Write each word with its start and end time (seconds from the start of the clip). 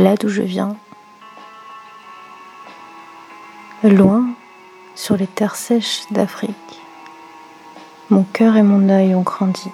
là 0.00 0.16
d'où 0.16 0.28
je 0.28 0.42
viens, 0.42 0.76
loin 3.84 4.24
sur 4.94 5.16
les 5.16 5.26
terres 5.26 5.56
sèches 5.56 6.02
d'Afrique, 6.10 6.80
mon 8.08 8.24
cœur 8.24 8.56
et 8.56 8.62
mon 8.62 8.88
œil 8.88 9.14
ont 9.14 9.20
grandi. 9.20 9.70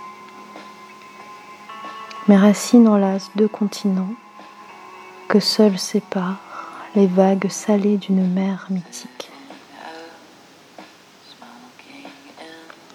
Mes 2.28 2.36
racines 2.36 2.88
enlacent 2.88 3.30
deux 3.36 3.46
continents 3.46 4.14
que 5.28 5.38
seuls 5.38 5.78
séparent 5.78 6.40
les 6.96 7.06
vagues 7.06 7.48
salées 7.48 7.96
d'une 7.96 8.28
mer 8.28 8.66
mythique. 8.70 9.30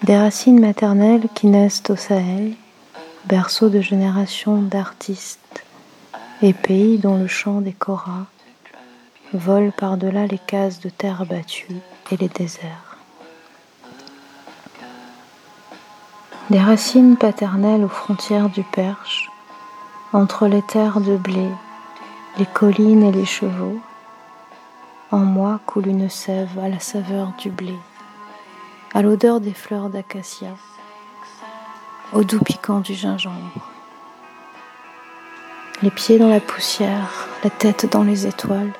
Des 0.02 0.18
racines 0.18 0.60
maternelles 0.60 1.28
qui 1.34 1.46
naissent 1.46 1.82
au 1.88 1.96
Sahel, 1.96 2.54
berceau 3.24 3.70
de 3.70 3.80
générations 3.80 4.60
d'artistes 4.60 5.64
et 6.42 6.52
pays 6.52 6.98
dont 6.98 7.16
le 7.16 7.26
chant 7.26 7.60
des 7.60 7.72
koras 7.72 8.26
vole 9.32 9.72
par-delà 9.72 10.26
les 10.26 10.38
cases 10.38 10.80
de 10.80 10.90
terre 10.90 11.24
battue 11.24 11.76
et 12.10 12.16
les 12.16 12.28
déserts. 12.28 12.98
Des 16.50 16.60
racines 16.60 17.16
paternelles 17.16 17.84
aux 17.84 17.88
frontières 17.88 18.50
du 18.50 18.62
Perche, 18.62 19.30
entre 20.12 20.46
les 20.46 20.62
terres 20.62 21.00
de 21.00 21.16
blé, 21.16 21.48
les 22.38 22.46
collines 22.46 23.04
et 23.04 23.12
les 23.12 23.24
chevaux, 23.24 23.80
en 25.10 25.18
moi 25.18 25.60
coule 25.66 25.88
une 25.88 26.10
sève 26.10 26.58
à 26.58 26.68
la 26.68 26.80
saveur 26.80 27.32
du 27.38 27.50
blé 27.50 27.76
à 28.94 29.00
l'odeur 29.00 29.40
des 29.40 29.54
fleurs 29.54 29.88
d'acacia, 29.88 30.54
au 32.12 32.24
doux 32.24 32.40
piquant 32.40 32.80
du 32.80 32.92
gingembre. 32.94 33.71
Les 35.82 35.90
pieds 35.90 36.16
dans 36.16 36.28
la 36.28 36.38
poussière, 36.38 37.26
la 37.42 37.50
tête 37.50 37.90
dans 37.90 38.04
les 38.04 38.28
étoiles, 38.28 38.72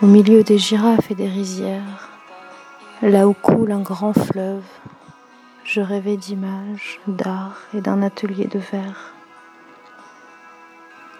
au 0.00 0.06
milieu 0.06 0.42
des 0.42 0.56
girafes 0.56 1.10
et 1.10 1.14
des 1.14 1.28
rizières, 1.28 2.08
là 3.02 3.28
où 3.28 3.34
coule 3.34 3.70
un 3.70 3.82
grand 3.82 4.14
fleuve, 4.14 4.64
je 5.64 5.82
rêvais 5.82 6.16
d'images, 6.16 7.00
d'art 7.06 7.60
et 7.74 7.82
d'un 7.82 8.00
atelier 8.00 8.46
de 8.46 8.58
verre. 8.58 9.12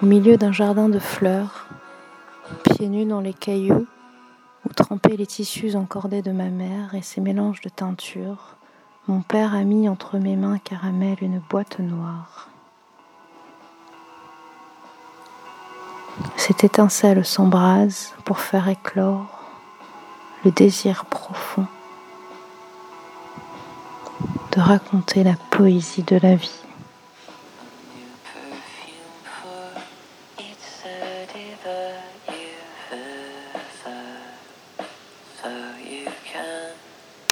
Au 0.02 0.06
milieu 0.06 0.38
d'un 0.38 0.52
jardin 0.52 0.88
de 0.88 0.98
fleurs, 0.98 1.66
pieds 2.64 2.88
nus 2.88 3.04
dans 3.04 3.20
les 3.20 3.34
cailloux, 3.34 3.86
où 4.64 4.72
trempaient 4.72 5.18
les 5.18 5.26
tissus 5.26 5.76
encordés 5.76 6.22
de 6.22 6.32
ma 6.32 6.48
mère 6.48 6.94
et 6.94 7.02
ses 7.02 7.20
mélanges 7.20 7.60
de 7.60 7.68
teinture, 7.68 8.56
mon 9.08 9.20
père 9.20 9.54
a 9.54 9.62
mis 9.64 9.90
entre 9.90 10.16
mes 10.16 10.36
mains 10.36 10.56
caramel 10.56 11.18
une 11.20 11.42
boîte 11.50 11.80
noire. 11.80 12.48
Cette 16.36 16.64
étincelle 16.64 17.24
s'embrase 17.24 18.14
pour 18.24 18.40
faire 18.40 18.68
éclore 18.68 19.26
le 20.44 20.50
désir 20.50 21.04
profond 21.04 21.66
de 24.54 24.60
raconter 24.60 25.24
la 25.24 25.34
poésie 25.50 26.02
de 26.02 26.16
la 26.16 26.34
vie. 26.34 26.50